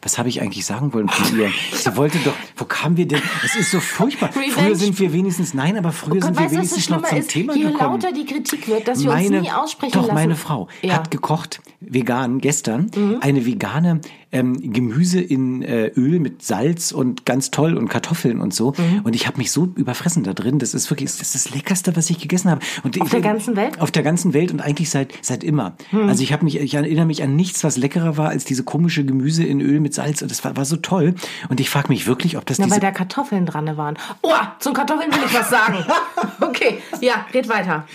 [0.03, 1.51] Was habe ich eigentlich sagen wollen von ihr?
[1.73, 3.23] Sie wollte doch, wo kamen wir denn?
[3.45, 4.31] Es ist so furchtbar.
[4.33, 7.19] Früher sind wir wenigstens, nein, aber früher Oh Gott, sind wir weißt wenigstens noch zum
[7.19, 7.31] ist?
[7.31, 7.79] Thema Je gekommen.
[8.01, 10.15] lauter die Kritik wird, dass wir meine, uns nie aussprechen doch, lassen.
[10.15, 10.93] meine Frau Ja.
[10.95, 10.97] Mhm.
[10.99, 12.91] hat gekocht, vegan, gestern,
[13.21, 14.01] eine vegane
[14.33, 18.73] ähm, Gemüse in äh, Öl mit Salz und ganz toll und Kartoffeln und so.
[18.77, 19.03] Mhm.
[19.05, 20.59] Und ich habe mich so überfressen da drin.
[20.59, 22.61] Das ist wirklich, das ist das Leckerste, was ich gegessen habe.
[22.83, 23.81] Und Auf der ganzen Welt?
[23.81, 25.77] Auf der ganzen Welt und eigentlich seit, seit immer.
[25.93, 29.05] Also ich habe mich, ich erinnere mich an nichts, was leckerer war als diese komische
[29.05, 30.23] Gemüse in Öl mit Salz.
[30.23, 31.15] Und das war, war so toll.
[31.49, 33.97] Und ich frage mich wirklich, ob das Na, diese weil da Kartoffeln dran waren.
[34.23, 35.85] Oh, zum Kartoffeln will ich was sagen.
[36.41, 37.87] Okay, ja, red weiter.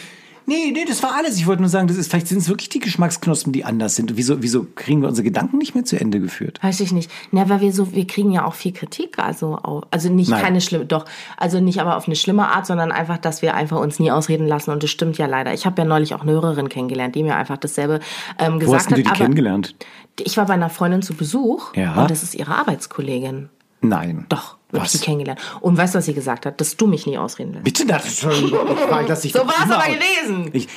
[0.45, 1.37] Nee, nee, das war alles.
[1.37, 4.17] Ich wollte nur sagen, das ist, vielleicht sind es wirklich die Geschmacksknospen, die anders sind.
[4.17, 6.59] Wieso, wieso kriegen wir unsere Gedanken nicht mehr zu Ende geführt?
[6.61, 7.09] Weiß ich nicht.
[7.31, 10.41] Na, weil wir so, wir kriegen ja auch viel Kritik, also auch, also nicht Nein.
[10.41, 11.05] keine schlimme, doch,
[11.37, 14.47] also nicht aber auf eine schlimme Art, sondern einfach, dass wir einfach uns nie ausreden
[14.47, 15.53] lassen und das stimmt ja leider.
[15.53, 17.99] Ich habe ja neulich auch eine Hörerin kennengelernt, die mir einfach dasselbe
[18.39, 19.11] ähm, gesagt Wo hast du die hat.
[19.11, 19.75] aber kennengelernt?
[20.19, 22.01] Ich war bei einer Freundin zu Besuch Ja.
[22.01, 23.49] und das ist ihre Arbeitskollegin.
[23.81, 24.25] Nein.
[24.29, 25.39] Doch, hab ich sie kennengelernt.
[25.59, 26.59] Und weißt du, was sie gesagt hat?
[26.61, 27.63] Dass du mich nie ausreden lässt.
[27.63, 28.51] Bitte, das ist schon,
[29.07, 30.49] lass dich So war's immer aber gewesen.
[30.53, 30.67] Ich,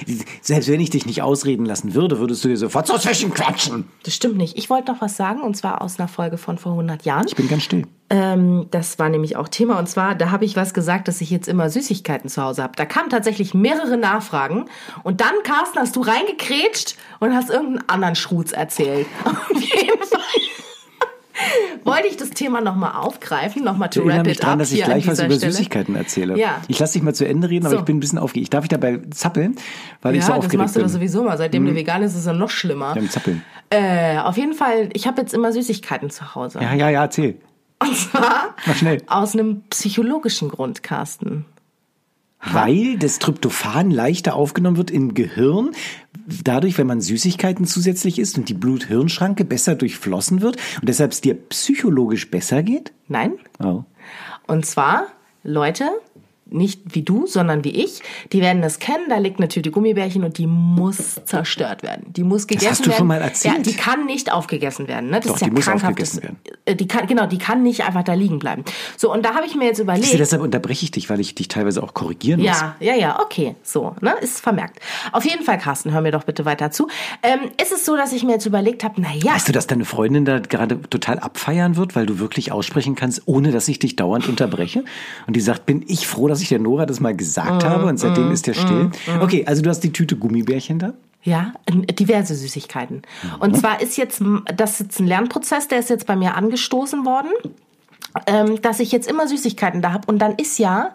[0.40, 3.88] selbst wenn ich dich nicht ausreden lassen würde, würdest du dir sofort so zwischen quatschen.
[4.02, 4.56] Das stimmt nicht.
[4.56, 7.26] Ich wollte noch was sagen und zwar aus einer Folge von vor 100 Jahren.
[7.26, 7.86] Ich bin ganz still.
[8.10, 11.30] Ähm, das war nämlich auch Thema und zwar, da habe ich was gesagt, dass ich
[11.30, 12.74] jetzt immer Süßigkeiten zu Hause habe.
[12.76, 14.66] Da kamen tatsächlich mehrere Nachfragen
[15.02, 19.06] und dann, Carsten, hast du reingekrätscht und hast irgendeinen anderen Schruz erzählt.
[19.24, 20.73] Auf jeden Fall.
[21.84, 24.82] Wollte ich das Thema nochmal aufgreifen, nochmal to wrap mich it daran, up dass ich
[24.82, 25.52] gleich was über Stelle.
[25.52, 26.38] Süßigkeiten erzähle.
[26.38, 26.60] Ja.
[26.68, 27.78] Ich lasse dich mal zu Ende reden, aber So.
[27.80, 28.54] ich bin ein bisschen aufgeregt.
[28.54, 29.56] Darf ich dabei zappeln?
[30.02, 30.88] Weil ich so Ja, das aufgeregt machst du bin.
[30.88, 31.36] doch sowieso mal.
[31.38, 32.94] Seitdem du vegan bist, ist es ja noch schlimmer.
[32.94, 33.42] Beim Zappeln.
[33.70, 36.60] Äh, auf jeden Fall, ich habe jetzt immer Süßigkeiten zu Hause.
[36.60, 37.36] Ja, ja, ja, erzähl.
[37.80, 39.02] Und zwar Mach schnell.
[39.08, 41.44] aus einem psychologischen Grund, Carsten.
[42.52, 45.70] Weil das Tryptophan leichter aufgenommen wird im Gehirn,
[46.42, 51.20] dadurch, wenn man Süßigkeiten zusätzlich isst und die Blut-Hirn-Schranke besser durchflossen wird und deshalb es
[51.20, 52.92] dir psychologisch besser geht?
[53.08, 53.32] Nein?
[53.62, 53.84] Oh.
[54.46, 55.06] Und zwar,
[55.42, 55.88] Leute,
[56.54, 58.00] nicht wie du, sondern wie ich,
[58.32, 62.06] die werden das kennen, da liegt eine Tüte Gummibärchen und die muss zerstört werden.
[62.12, 62.98] Die muss gegessen hast du werden.
[62.98, 63.56] schon mal erzählt.
[63.56, 65.10] Ja, die kann nicht aufgegessen werden.
[65.10, 65.16] Ne?
[65.18, 66.36] Das Doch, ist ja die muss aufgegessen Das- werden.
[66.64, 68.64] äh, Die kann, genau, die kann nicht einfach da liegen bleiben.
[68.96, 70.04] So, und da habe ich mir jetzt überlegt.
[70.04, 72.48] Siehst du, deshalb unterbreche ich dich, weil ich dich teilweise auch korrigieren muss.
[72.60, 74.78] Ja, ja, ja, okay, so, ne, ist vermerkt.
[75.12, 76.88] Auf jeden Fall, Carsten, hör mir doch bitte weiter zu.
[77.22, 79.66] Ähm, ist es so, dass ich mir jetzt überlegt habe, na ja, Weißt du, dass
[79.66, 83.78] deine Freundin da gerade total abfeiern wird, weil du wirklich aussprechen kannst, ohne dass ich
[83.78, 84.84] dich dauernd unterbreche?
[85.26, 87.86] Und die sagt, bin ich froh, dass ich der Nora das mal gesagt Mm, habe
[87.86, 88.90] und seitdem ist der still.
[89.20, 90.94] Okay, also du hast die Tüte Gummibärchen da.
[91.22, 93.02] Ja, diverse Süßigkeiten.
[93.40, 94.22] Und zwar ist jetzt
[94.56, 97.30] das ist jetzt ein Lernprozess, der ist jetzt bei mir angestoßen worden,
[98.26, 100.06] ähm, dass ich jetzt immer Süßigkeiten da habe.
[100.06, 100.94] Und dann ist ja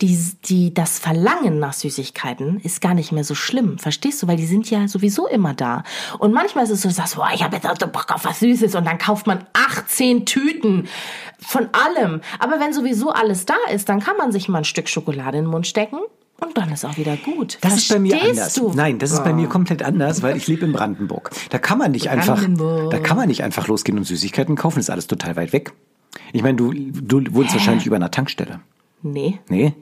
[0.00, 4.28] die, die, das Verlangen nach Süßigkeiten ist gar nicht mehr so schlimm, verstehst du?
[4.28, 5.82] Weil die sind ja sowieso immer da.
[6.18, 8.24] Und manchmal ist es so, du sagst, boah, ich habe jetzt auch so Bock auf
[8.24, 10.88] was Süßes und dann kauft man 18 Tüten
[11.40, 12.20] von allem.
[12.38, 15.44] Aber wenn sowieso alles da ist, dann kann man sich mal ein Stück Schokolade in
[15.44, 15.98] den Mund stecken.
[16.40, 17.58] Und dann ist auch wieder gut.
[17.62, 18.54] Das ist bei mir Verstehst anders.
[18.54, 18.72] Du?
[18.72, 21.30] Nein, das ist bei mir komplett anders, weil ich lebe in Brandenburg.
[21.50, 22.40] Da kann man nicht einfach,
[22.90, 24.76] da kann man nicht einfach losgehen und Süßigkeiten kaufen.
[24.76, 25.72] Das ist alles total weit weg.
[26.32, 28.60] Ich meine, du, du wohnst wahrscheinlich über einer Tankstelle.
[29.02, 29.74] Nee, Nee?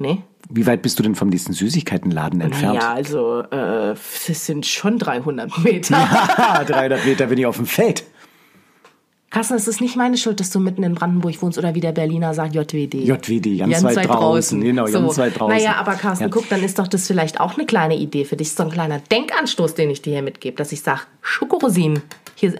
[0.00, 0.22] Nee.
[0.52, 2.74] Wie weit bist du denn vom nächsten Süßigkeitenladen entfernt?
[2.74, 5.96] Ja, also äh, das sind schon 300 Meter.
[6.10, 8.02] Haha, 300 Meter bin ich auf dem Feld.
[9.30, 11.92] Carsten, es ist nicht meine Schuld, dass du mitten in Brandenburg wohnst oder wie der
[11.92, 12.94] Berliner sagt, JWD.
[12.94, 14.60] JWD, ganz weit draußen.
[14.60, 15.56] Genau, ganz weit draußen.
[15.56, 16.30] Naja, aber Carsten, Ja.
[16.30, 18.52] guck, dann ist doch das vielleicht auch eine kleine Idee für dich.
[18.52, 22.02] So ein kleiner Denkanstoß, den ich dir hier mitgebe, dass ich sage, Schokorosinen.
[22.34, 22.54] Hier,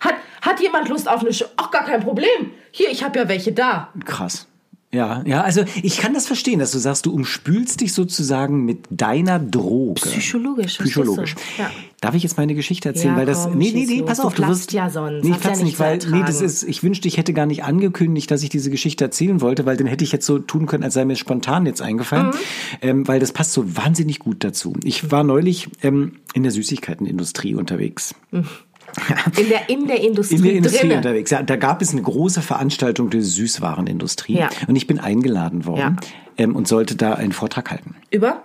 [0.00, 2.52] hat, hat jemand Lust auf eine Sch Ach, gar kein Problem.
[2.70, 3.88] Hier, ich habe ja welche da.
[4.06, 4.46] Krass.
[4.94, 8.86] Ja, ja, also ich kann das verstehen, dass du sagst, du umspülst dich sozusagen mit
[8.90, 10.00] deiner Droge.
[10.00, 10.78] Psychologisch?
[10.78, 11.34] Psychologisch.
[11.58, 11.68] Ja.
[12.00, 13.14] Darf ich jetzt meine Geschichte erzählen?
[13.14, 13.44] Ja, weil das.
[13.44, 14.72] komm, nee, nee, nee, pass Du auf, du wirst.
[14.72, 15.24] ja sonst.
[15.24, 15.98] Nee, ich Hast ja platz nicht weil.
[16.10, 16.62] Nee, das ist.
[16.62, 19.86] Ich wünschte, ich hätte gar nicht angekündigt, dass ich diese Geschichte erzählen wollte, weil dann
[19.88, 22.26] hätte ich jetzt so tun können, als sei mir spontan jetzt eingefallen.
[22.26, 22.32] Mhm.
[22.82, 24.74] Ähm, weil das passt so wahnsinnig gut dazu.
[24.84, 28.14] Ich war neulich ähm, in der Süßigkeitenindustrie unterwegs.
[29.38, 30.96] In der, in der Industrie, In der Industrie drinne.
[30.96, 31.30] unterwegs.
[31.30, 34.38] Ja, da gab es eine große Veranstaltung der Süßwarenindustrie.
[34.38, 34.48] Ja.
[34.66, 36.44] Und ich bin eingeladen worden Ja.
[36.44, 37.96] ähm, und sollte da einen Vortrag halten.
[38.10, 38.42] Über?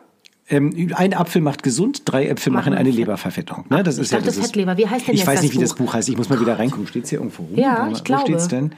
[0.49, 3.65] Ähm, ein Apfel macht gesund, drei Äpfel machen, Machen eine Fett- Leberverfettung.
[3.69, 3.83] Ne?
[3.83, 4.77] Das ist ich ja, dachte das ist, Fettleber.
[4.77, 5.85] Wie heißt denn Ich weiß das nicht, wie das Buch?
[5.87, 6.09] Buch heißt.
[6.09, 6.87] Ich muss mal wieder reingucken.
[6.87, 7.55] Steht es hier irgendwo rum?
[7.55, 8.23] Ja, mal, ich Wo glaube.
[8.23, 8.71] steht's denn?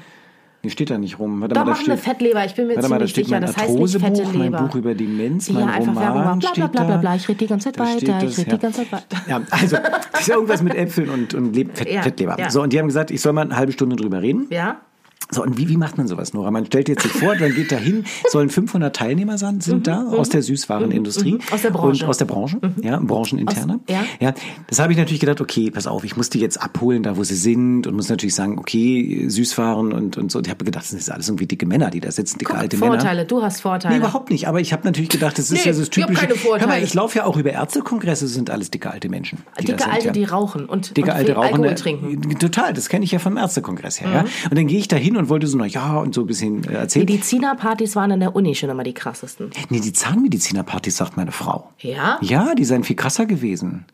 [0.63, 1.41] Nee, steht da nicht rum.
[1.41, 2.45] Warte Doch, mal, da machen wir steht, Fettleber.
[2.45, 3.39] Ich bin mir mal, da ziemlich steht sicher.
[3.39, 4.61] mein Das heißt nicht fette mein Leber.
[4.61, 6.39] Buch über Demenz, Ja, mein einfach Werbung Roman.
[6.39, 7.15] Bla, bla, steht bla, bla, bla.
[7.15, 9.21] Ich rede die ganze Zeit Da weiter, steht ich das, rede die ganze Zeit weiter.
[9.27, 9.77] Ja, also,
[10.11, 12.37] das ist ja irgendwas mit Äpfeln und, und Fett, Ja, Fettleber.
[12.39, 12.49] ja.
[12.51, 14.45] So, und die haben gesagt, ich soll mal eine halbe Stunde drüber reden.
[14.51, 14.81] Ja?
[15.31, 16.51] So, und wie, wie macht man sowas, Nora?
[16.51, 20.05] Man stellt jetzt sich vor, dann geht da hin, sollen 500 Teilnehmer sein, sind da
[20.07, 21.33] aus der Süßwarenindustrie.
[21.33, 21.39] mhm.
[21.51, 22.03] Aus der Branche.
[22.03, 23.75] Und aus der Branche, ja, brancheninterne.
[23.75, 24.03] Aus- ja.
[24.19, 24.33] ja.
[24.67, 27.23] Das habe ich natürlich gedacht, okay, pass auf, ich muss die jetzt abholen, da wo
[27.23, 30.39] sie sind und muss natürlich sagen, okay, Süßwaren und, und so.
[30.39, 32.77] Und ich habe gedacht, das sind alles irgendwie dicke Männer, die da sitzen, dicke alte
[32.77, 33.25] Vorteile, Männer.
[33.25, 33.93] du hast Vorteile.
[33.95, 34.47] Nee, überhaupt nicht.
[34.47, 36.27] Aber ich habe natürlich gedacht, das ist Nee, ja so das ich hab typische.
[36.27, 36.61] keine Vorteile.
[36.71, 39.39] Hör mal, ich laufe ja auch über Ärztekongresse, das sind alles dicke alte Menschen.
[39.59, 40.11] Dicke sind, Alte, ja.
[40.11, 41.69] die rauchen und, Dicke und alte viel Rauchende.
[41.69, 42.39] Alkohol trinken.
[42.39, 44.07] Total, das kenne ich ja vom Ärztekongress her.
[44.09, 44.13] Mhm.
[44.15, 44.21] Ja?
[44.49, 46.63] Und dann gehe ich da hin und wollte so, na ja, und so ein bisschen
[46.63, 47.05] äh, erzählen.
[47.05, 49.49] Medizinerpartys waren in der Uni schon immer die krassesten.
[49.69, 51.71] Nee, die Zahnmedizinerpartys, sagt meine Frau.
[51.79, 52.17] Ja?
[52.21, 53.85] Ja, die seien viel krasser gewesen.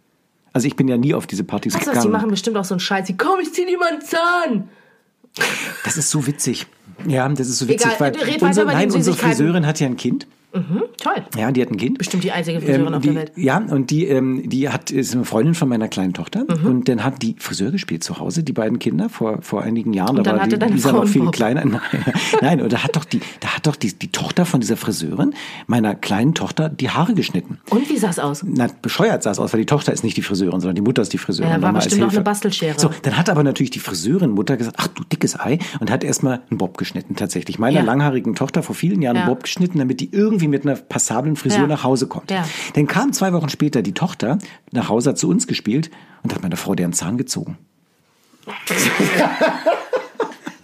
[0.53, 2.13] Also ich bin ja nie auf diese Partys Weißt du was, die gegangen.
[2.13, 4.69] machen bestimmt auch so einen Scheiß wie, komm, ich zieh dir mal einen Zahn.
[5.83, 6.65] Das ist so witzig.
[7.05, 9.15] Ja, das ist so witzig, Egal, weil unsere, nein, unsere.
[9.15, 10.25] Friseurin hat ja ein Kind.
[10.97, 11.23] Toll.
[11.37, 11.97] Ja, die hat ein Kind.
[11.97, 13.31] Bestimmt die einzige Friseurin Ähm, auf die, der Welt.
[13.35, 16.45] Ja, und die, ähm, die hat, ist eine Freundin von meiner kleinen Tochter.
[16.47, 16.65] Mhm.
[16.65, 20.17] Und dann hat die Friseur gespielt zu Hause, die beiden Kinder, vor, vor einigen Jahren.
[20.17, 21.63] Und da dann war hatte die, deine Lisa noch viel kleiner.
[21.65, 21.81] Nein,
[22.41, 25.33] nein, und da hat doch die, da hat doch die, die Tochter von dieser Friseurin
[25.67, 27.59] meiner kleinen Tochter die Haare geschnitten.
[27.69, 28.43] Und wie sah es aus?
[28.47, 31.01] Na, bescheuert sah es aus, weil die Tochter ist nicht die Friseurin, sondern die Mutter
[31.01, 31.51] ist die Friseurin.
[31.53, 32.79] Ja, war bestimmt noch eine Bastelschere.
[32.79, 36.03] So, dann hat aber natürlich die Friseurin Mutter gesagt, ach du dickes Ei, und hat
[36.03, 37.59] erstmal einen Bob geschnitten, tatsächlich.
[37.59, 37.83] Meiner Ja.
[37.85, 39.23] langhaarigen Tochter vor vielen Jahren Ja.
[39.23, 41.67] einen Bob geschnitten, damit die irgendwie mit einer passablen Frisur Ja.
[41.67, 42.31] nach Hause kommt.
[42.31, 42.47] Ja.
[42.73, 44.37] Dann kam zwei Wochen später die Tochter
[44.71, 45.91] nach Hause, hat zu uns gespielt
[46.23, 47.57] und hat meiner Frau deren Zahn gezogen.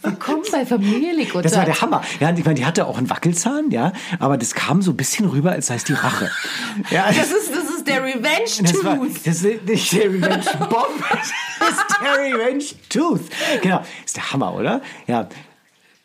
[0.01, 1.45] Willkommen bei Familie Ligotat.
[1.45, 2.01] Das war der Hammer.
[2.19, 5.27] Ja, ich meine, die hatte auch einen Wackelzahn, ja, aber das kam so ein bisschen
[5.29, 6.29] rüber, als sei es die Rache.
[6.91, 9.25] Ja, Das ist, das ist der Revenge Das, war, Tooth.
[9.25, 11.03] das ist nicht der Revenge Bomb,
[11.59, 13.21] das ist der Revenge Tooth.
[13.61, 14.81] Genau, ist der Hammer, oder?
[15.07, 15.27] Ja,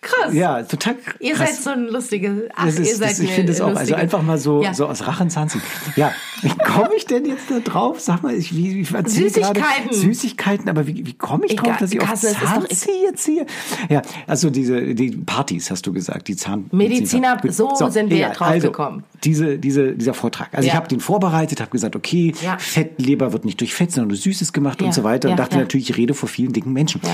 [0.08, 0.34] Krass.
[0.34, 1.48] ja, total Ihr krass.
[1.56, 2.42] seid so ein lustiges.
[2.54, 4.72] Ach, das ihr ist, seid das, ich finde es auch, also einfach mal so, Ja.
[4.74, 5.62] so aus Rachenzahn ziehen.
[5.96, 8.00] Ja, wie komme ich denn jetzt da drauf?
[8.00, 9.92] Sag mal, ich, wie, wie erzähl gerade Süßigkeiten.
[9.92, 13.46] Süßigkeiten, aber wie, wie komme ich drauf, Egal, dass ich auf ist doch- Zahnzieher ziehe?
[13.88, 16.66] Ja, also diese die Partys, hast du gesagt, die Zahn...
[16.72, 19.04] Mediziner, Gut, so sind wir drauf also, gekommen.
[19.24, 20.48] Diese, diese, dieser Vortrag.
[20.52, 20.78] Also ich Ja.
[20.78, 22.56] habe den vorbereitet, habe gesagt, okay, Ja.
[22.58, 25.28] Fettleber wird nicht durch Fett, sondern durch Süßes gemacht Ja, und so weiter.
[25.28, 25.62] Und ja, dachte ja.
[25.62, 27.00] natürlich, ich rede vor vielen dicken Menschen.
[27.04, 27.10] Ja.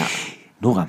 [0.61, 0.87] Nora,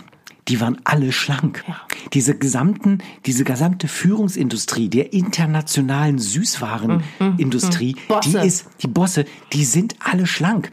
[0.48, 1.64] die waren alle schlank.
[1.68, 1.76] Ja.
[2.14, 8.30] Diese gesamten, diese gesamte Führungsindustrie der internationalen Süßwarenindustrie, Mhm, Bosse.
[8.42, 10.72] die ist, die Bosse, die sind alle schlank.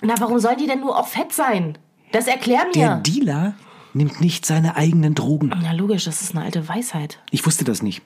[0.00, 1.78] Na, warum sollen die denn nur auch fett sein?
[2.12, 3.02] Das erklär Der mir.
[3.02, 3.54] Dealer
[3.94, 5.52] nimmt nicht seine eigenen Drogen.
[5.62, 7.18] Na, logisch, das ist eine alte Weisheit.
[7.30, 8.02] Ich wusste das nicht.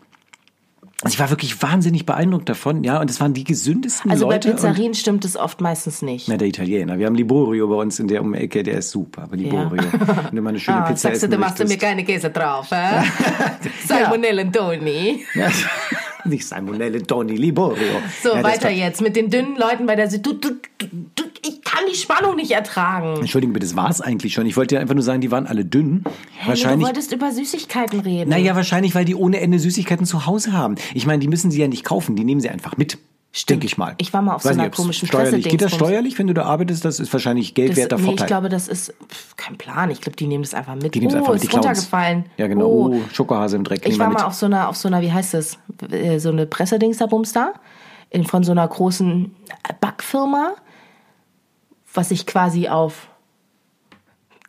[1.02, 4.48] Also ich war wirklich wahnsinnig beaeindruckt davon, ja, und es waren die gesündesten Also Leute.
[4.48, 6.26] bei und- Pizzerien stimmt es oft meistens nicht.
[6.26, 6.98] Na, der Italiener.
[6.98, 9.24] Wir haben Liborio bei uns in der um Ecke, der ist super.
[9.24, 9.68] Aber Liborio.
[10.30, 12.02] Wenn du mal eine schöne Ah, Pizza sagst du, essen da machst du mir keine
[12.02, 13.02] Käse drauf, äh?
[13.86, 15.22] Salmonellen Toni.
[15.34, 15.48] Ja,
[16.28, 17.82] nicht Salmonelle, Toni, Liborio.
[18.22, 20.24] So, ja, weiter war- jetzt mit den dünnen Leuten bei der Süd.
[20.26, 23.20] Du, du, du, ich kann die Spannung nicht ertragen.
[23.20, 24.46] Entschuldigen bitte, das war's eigentlich schon.
[24.46, 26.02] Ich wollte ja einfach nur sagen, die waren alle dünn.
[26.36, 26.80] Hey, wahrscheinlich.
[26.80, 28.30] Du wolltest über Süßigkeiten reden.
[28.30, 30.76] Naja, wahrscheinlich, weil die ohne Ende Süßigkeiten zu Hause haben.
[30.94, 32.98] Ich meine, die müssen sie ja nicht kaufen, die nehmen sie einfach mit.
[33.36, 33.50] Stimmt.
[33.50, 33.94] Denke ich mal.
[33.98, 35.46] Ich war mal auf Weiß so einer nicht, komischen steuerlich.
[35.46, 36.86] Geht das steuerlich, wenn du da arbeitest?
[36.86, 38.24] Das ist wahrscheinlich Geld das, werter nee, Vorteil.
[38.24, 39.90] ich glaube, das ist pff, kein Plan.
[39.90, 40.94] Ich glaube, die nehmen das einfach mit.
[40.94, 41.66] die nehmen oh, einfach mit, ist die Clowns.
[41.66, 42.24] runtergefallen.
[42.38, 42.66] Ja, genau.
[42.66, 42.94] Oh.
[42.94, 43.86] Oh, Schokohase im Dreck.
[43.86, 45.58] Ich war mal auf so einer, auf so einer, wie heißt das,
[45.90, 47.52] Äh, so eine Pressedingsabums da,
[48.08, 49.36] in, von so einer großen
[49.82, 50.54] Backfirma,
[51.92, 53.08] was sich quasi auf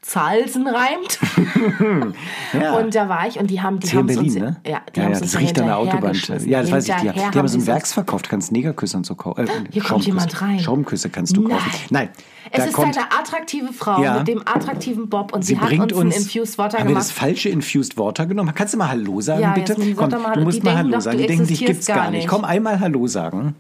[0.02, 1.20] Zalsen reimt.
[2.54, 2.78] Ja.
[2.78, 4.58] Und da war ich und die haben, die haben Berlin, uns, ne?
[4.66, 6.14] ja, die ja, haben ja, das riecht an der Autobahn.
[6.46, 6.96] Ja, das weiß ich.
[6.96, 8.30] Die, die Hinterher haben so einen Werks verkauft.
[8.30, 9.48] Kannst Negerküsse und so kaufen.
[9.48, 10.60] Äh, Hier kommt jemand rein.
[10.60, 11.72] Schaumküsse kannst du kaufen.
[11.90, 12.10] Nein.
[12.52, 14.20] Es ist kommt, eine attraktive Frau Ja.
[14.20, 16.16] mit dem attraktiven Bob und sie, Sie hat bringt uns, uns.
[16.16, 17.20] ein Infused Water haben wir das gemacht.
[17.20, 18.54] falsche Infused Water genommen?
[18.56, 19.74] Kannst du mal Hallo sagen, Ja, bitte?
[19.74, 21.18] Jasmin, Komm, mal, du musst mal Hallo sagen.
[21.18, 22.28] Die denken, dich gibt's gar nicht.
[22.28, 23.56] Komm, einmal Hallo sagen.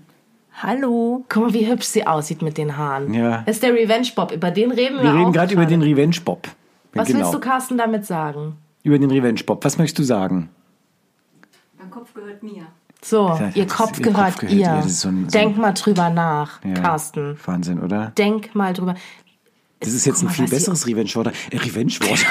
[0.61, 1.23] Hallo.
[1.29, 3.13] Guck mal, wie hübsch sie aussieht mit den Haaren.
[3.13, 3.43] Ja.
[3.45, 4.31] Das ist der Revenge Bob.
[4.31, 5.81] Über den reden wir Wir auch reden gerade über den.
[5.81, 6.47] Revenge Bob.
[6.93, 7.19] Was genau.
[7.19, 8.55] willst du, Carsten, damit sagen?
[8.83, 9.63] Über den Revenge Bob.
[9.63, 10.49] Was möchtest du sagen?
[11.77, 12.65] Mein Kopf gehört mir.
[13.03, 14.59] So, Ja, ihr Kopf ihr gehört Kopf gehört ihr.
[14.83, 14.89] ihr.
[14.89, 16.73] So ein- so Denk mal drüber nach, Ja.
[16.73, 17.37] Carsten.
[17.45, 18.11] Wahnsinn, oder?
[18.17, 18.95] Denk mal drüber.
[19.79, 21.31] Das ist jetzt Guck ein mal, viel besseres Revenge Water.
[21.51, 22.25] Äh, Revenge Water.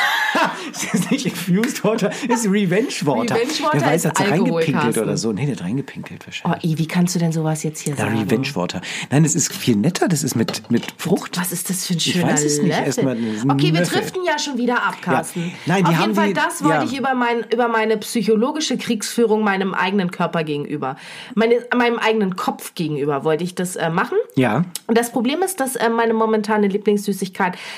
[0.72, 3.34] das ist nicht Infused Water, das ist Revenge Water.
[3.36, 5.02] Revenge Water Wer weiß, hat sie reingepinkelt Carsten.
[5.02, 5.32] oder so.
[5.32, 6.64] Nee, der hat reingepinkelt Oh, wahrscheinlich.
[6.64, 8.18] I, wie kannst du denn sowas jetzt hier Ja, sagen?
[8.18, 8.80] Revenge Water.
[9.10, 10.08] Nein, das ist viel netter.
[10.08, 11.38] Das ist mit, mit Frucht.
[11.38, 12.72] Was ist das für ein Ich schöner weiß es nicht.
[12.72, 13.16] Erstmal
[13.48, 15.52] okay, wir driften ja schon wieder ab, Carsten.
[15.66, 16.84] Nein, die Auf jeden Fall, die- das wollte ja.
[16.84, 20.96] ich über, mein, über meine psychologische Kriegsführung meinem eigenen Körper gegenüber,
[21.36, 24.18] meine, meinem eigenen Kopf gegenüber wollte ich das äh, machen.
[24.34, 24.64] Ja.
[24.88, 27.35] Und das Problem ist, dass äh, meine momentane Lieblingssüßigkeit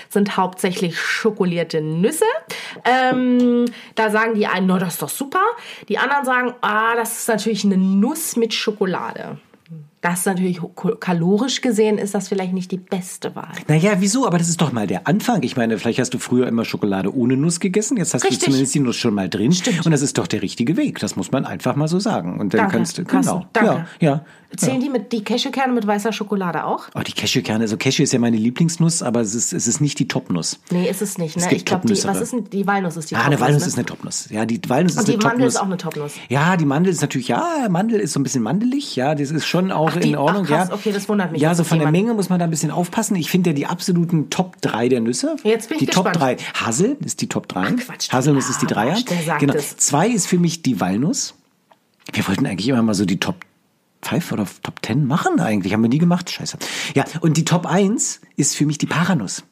[0.09, 2.25] sind hauptsächlich schokolierte Nüsse.
[2.85, 5.43] Ähm, da sagen die einen, no, das ist doch super.
[5.89, 9.39] Die anderen sagen, ah, das ist natürlich eine Nuss mit Schokolade.
[10.01, 10.61] Das ist natürlich
[11.01, 13.51] kalorisch gesehen ist das vielleicht nicht die beste Wahl.
[13.67, 14.27] Naja, wieso?
[14.27, 15.43] Aber das ist doch mal der Anfang.
[15.43, 17.97] Ich meine, vielleicht hast du früher immer Schokolade ohne Nuss gegessen.
[17.97, 18.39] Jetzt hast Richtig.
[18.39, 19.51] du zumindest die Nuss schon mal drin.
[19.51, 19.85] Stimmt.
[19.85, 21.01] Und das ist doch der richtige Weg.
[21.01, 22.39] Das muss man einfach mal so sagen.
[22.39, 23.47] Und dann Danke, kannst du, genau.
[23.53, 23.87] danke.
[23.99, 24.25] Ja, ja.
[24.57, 26.89] Zählen die mit die Cashewkerne mit weißer Schokolade auch?
[26.95, 27.61] Oh, die Cashewkerne.
[27.65, 30.59] Also Cashew ist ja meine Lieblingsnuss, aber es ist, es ist nicht die Topnuss.
[30.71, 31.37] Nee, ist es nicht.
[31.37, 31.43] Ne?
[31.43, 33.41] Es gibt ich glaube, die, was ist denn, die Walnuss ist die Ah, eine Topnuss,
[33.47, 33.69] Walnuss ne?
[33.69, 34.29] ist eine Topnuss.
[34.31, 35.55] Ja, die Walnuss ist Und die eine Mandel Topnuss.
[35.55, 36.13] ist auch eine Topnuss.
[36.31, 38.97] Ja, die Mandel ist natürlich, ja, Mandel ist so ein bisschen mandelig.
[38.97, 40.45] Ja, das ist schon auch Ach, die- in Ordnung.
[40.47, 40.75] ach, krass, ja.
[40.75, 43.17] okay, das wundert mich Ja, so von der Menge muss man da ein bisschen aufpassen.
[43.17, 45.37] Ich finde ja die absoluten Top 3 der Nüsse.
[45.45, 46.41] Jetzt bin ich die Top gespannt.
[46.41, 46.65] 3.
[46.67, 47.61] Hassel ist die Top 3.
[47.67, 48.97] Ach, Quatsch, Haselnuss ist die Dreier.
[49.39, 49.53] Genau.
[49.55, 49.77] es.
[49.77, 51.35] Zwei ist für mich die Walnuss.
[52.13, 53.37] Wir wollten eigentlich immer mal so die Top
[54.03, 55.73] 5 oder Top 10 machen eigentlich.
[55.73, 56.31] Haben wir nie gemacht.
[56.31, 56.59] Scheiße.
[56.95, 59.43] Ja, und die Top 1 ist für mich die Paranuss.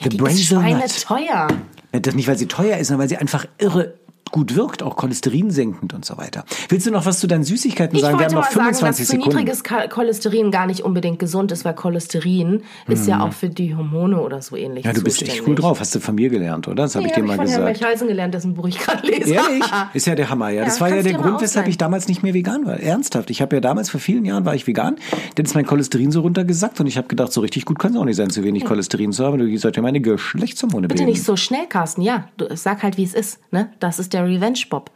[0.00, 1.48] Ja, die ist schweineteuer.
[1.92, 3.94] Ja, Das nicht, weil sie teuer ist, sondern weil sie einfach irre
[4.30, 6.44] gut wirkt, auch cholesterinsenkend und so weiter.
[6.68, 8.18] Willst du noch was zu deinen Süßigkeiten Ich sagen?
[8.18, 9.38] Wir haben noch mal sagen, 25 dass zu Sekunden.
[9.38, 14.20] niedriges Cholesterin gar nicht unbedingt gesund ist, weil Cholesterin ist ja auch für die Hormone
[14.20, 14.90] oder so ähnlich Mhm.
[14.90, 15.80] ja, du bist echt cool drauf.
[15.80, 16.84] Hast du von mir gelernt, oder?
[16.84, 17.80] Das habe Ja, ich dir hab mal ich von gesagt.
[17.80, 19.32] Mechalsen gelernt, dessen Buch ich gerade lese.
[19.34, 19.64] Ehrlich?
[19.94, 20.64] Ist ja der Hammer, ja.
[20.64, 22.78] Das Ja, war ja der Grund, weshalb ich damals nicht mehr vegan war.
[22.78, 23.30] Ernsthaft.
[23.30, 24.96] Ich habe ja damals, vor vielen Jahren war ich vegan.
[25.34, 27.98] Dann ist mein Cholesterin so runtergesackt und ich habe gedacht, so richtig gut kann es
[27.98, 29.38] auch nicht sein, zu wenig Cholesterin zu haben.
[29.38, 31.10] Du sollst ja meine Geschlechtshormone Bitte bilden.
[31.12, 32.02] nicht so schnell, Carsten.
[32.02, 33.38] Ja, du, sag halt, wie es ist.
[33.50, 33.70] Ne?
[33.80, 34.90] Das ist der Revenge-Bob.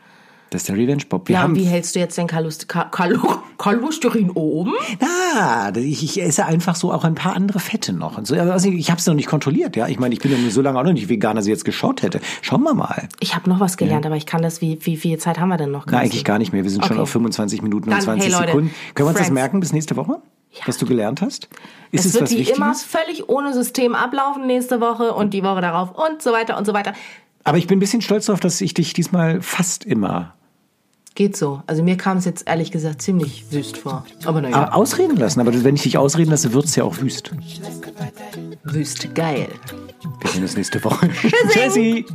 [0.50, 1.28] Das ist der Revenge Bob.
[1.28, 3.18] Wir Ja, haben und wie hältst du jetzt den Kalust Ka Kalo
[3.56, 4.74] Cholesterin oben?
[5.00, 8.18] Ah, ich, ich esse einfach so auch ein paar andere Fette noch.
[8.18, 8.34] Und so.
[8.34, 9.88] Also ich habe es noch nicht kontrolliert, ja.
[9.88, 12.02] Ich meine, ich bin ja so lange auch noch nicht vegan, als ich jetzt geschaut
[12.02, 12.20] hätte.
[12.42, 13.08] Schauen wir mal.
[13.20, 15.56] Ich habe noch was gelernt, aber ich kann das, wie, wie viel Zeit haben wir
[15.56, 15.86] denn noch?
[15.86, 16.04] Na, Carsten?
[16.10, 16.64] eigentlich gar nicht mehr.
[16.64, 17.02] Wir sind schon Okay.
[17.02, 18.74] auf 25 Minuten und Dann, 20 hey, Leute, Sekunden.
[18.94, 20.20] Können wir uns das merken bis nächste Woche?
[20.66, 21.48] Was du gelernt hast?
[21.92, 22.58] Ist Es es, wird was wie Wichtiges?
[22.58, 26.66] immer völlig ohne System ablaufen nächste Woche und die Woche darauf und so weiter und
[26.66, 26.92] so weiter.
[27.44, 30.34] Aber ich bin ein bisschen stolz darauf, dass ich dich diesmal fast immer
[31.14, 31.62] Geht so.
[31.66, 34.06] Also mir kam es jetzt ehrlich gesagt ziemlich wüst vor.
[34.24, 35.40] Aber naja, Aber ausreden lassen.
[35.40, 37.32] Aber wenn ich dich ausreden lasse, wird's ja auch wüst.
[38.64, 39.48] wüst geil.
[40.20, 41.10] Wir sehen uns nächste Woche.
[41.50, 42.06] Tschüssi.